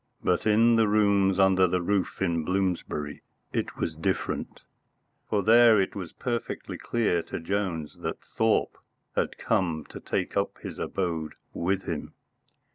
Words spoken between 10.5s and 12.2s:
his abode with him.